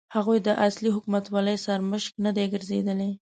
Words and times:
هغوی 0.15 0.37
د 0.47 0.49
اصلي 0.67 0.89
حکومتولۍ 0.95 1.55
سرمشق 1.65 2.13
نه 2.25 2.31
دي 2.35 2.45
ګرځېدلي. 2.53 3.11